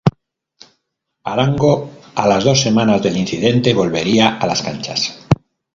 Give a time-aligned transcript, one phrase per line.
[1.25, 5.23] Arango a las dos semanas del incidente volvería a las canchas.